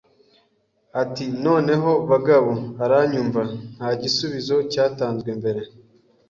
Ati: 1.01 1.25
“Noneho 1.45 1.91
bagabo, 2.09 2.51
uranyumva?” 2.83 3.41
Nta 3.75 3.89
gisubizo 4.01 4.55
cyatanzwe 4.71 5.29
mbere. 5.39 5.61